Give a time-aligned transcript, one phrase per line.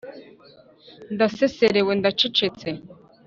[1.13, 2.69] Ndaseserewe ndacecetse